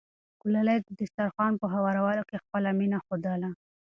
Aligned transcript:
ګلالۍ 0.41 0.77
د 0.83 0.89
دسترخوان 0.99 1.53
په 1.61 1.65
هوارولو 1.73 2.23
کې 2.29 2.41
خپله 2.43 2.69
مینه 2.79 2.97
ښودله. 3.05 3.49